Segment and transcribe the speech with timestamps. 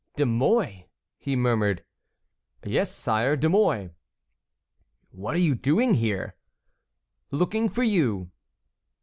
[0.15, 0.87] "De Mouy!"
[1.19, 1.83] he murmured.
[2.65, 3.91] "Yes, sire, De Mouy."
[5.11, 6.33] "What are you doing here?"
[7.29, 8.31] "Looking for you."